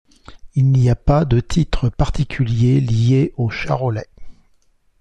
Il 0.55 0.71
n'y 0.71 0.89
a 0.89 0.95
pas 0.95 1.25
de 1.25 1.39
titre 1.39 1.89
particulier 1.89 2.81
lié 2.81 3.35
aux 3.37 3.51
Charolais. 3.51 4.09